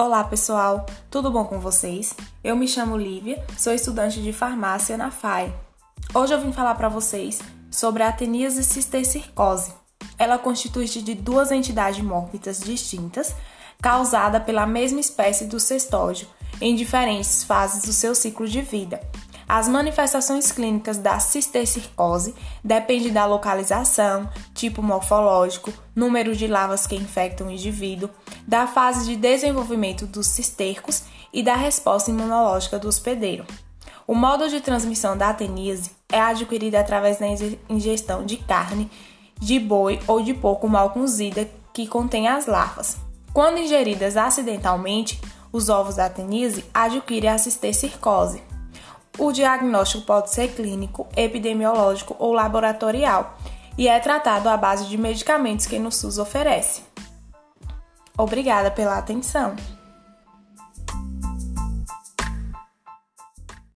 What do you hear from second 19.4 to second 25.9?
As manifestações clínicas da cistercircose dependem da localização, tipo morfológico,